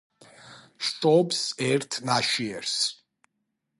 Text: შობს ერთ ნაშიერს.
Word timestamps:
შობს 0.87 1.43
ერთ 1.67 1.99
ნაშიერს. 2.11 2.77